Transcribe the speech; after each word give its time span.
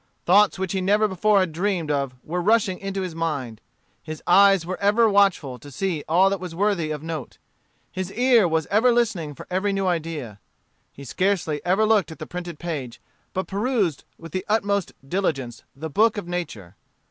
Thoughts 0.25 0.57
which 0.57 0.71
he 0.71 0.81
never 0.81 1.07
before 1.07 1.41
had 1.41 1.51
dreamed 1.51 1.91
of 1.91 2.15
were 2.23 2.41
rushing 2.41 2.79
into 2.79 3.01
his 3.03 3.13
mind. 3.13 3.61
His 4.01 4.23
eyes 4.25 4.65
were 4.65 4.79
ever 4.81 5.07
watchful 5.07 5.59
to 5.59 5.69
see 5.69 6.03
all 6.09 6.31
that 6.31 6.39
was 6.39 6.55
worthy 6.55 6.89
of 6.89 7.03
note. 7.03 7.37
His 7.91 8.11
ear 8.13 8.47
was 8.47 8.65
ever 8.71 8.91
listening 8.91 9.35
for 9.35 9.45
every 9.51 9.71
new 9.71 9.85
idea. 9.85 10.39
He 10.91 11.05
scarcely 11.05 11.63
ever 11.63 11.85
looked 11.85 12.11
at 12.11 12.17
the 12.17 12.25
printed 12.25 12.57
page, 12.57 12.99
but 13.31 13.45
perused 13.45 14.03
with 14.17 14.31
the 14.31 14.43
utmost 14.49 14.93
diligence 15.07 15.61
the 15.75 15.87
book 15.87 16.17
of 16.17 16.27
nature. 16.27 16.77